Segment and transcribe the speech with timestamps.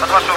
[0.00, 0.27] А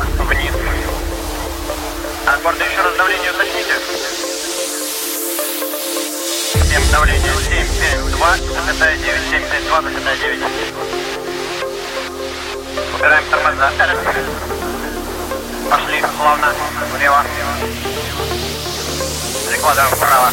[0.00, 0.52] Вниз.
[2.26, 3.74] От борта еще раз давление уточните.
[6.64, 10.40] Всем давление 772, запятая 9, 772, запятая 9.
[12.94, 13.72] Убираем тормоза.
[15.70, 16.54] Пошли, плавно,
[16.94, 17.24] влево.
[19.48, 20.32] Прикладываем вправо.